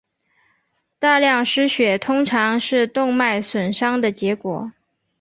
[0.97, 4.71] 大量失血通常是动脉损伤的结果。